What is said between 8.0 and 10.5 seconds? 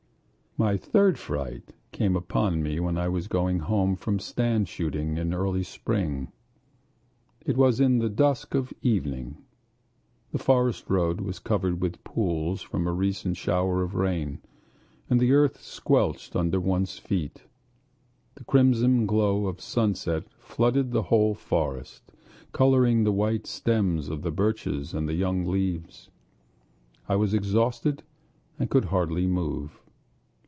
dusk of evening. The